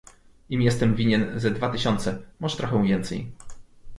[0.49, 3.31] "Im jestem winien ze dwa tysiące, może trochę więcej..."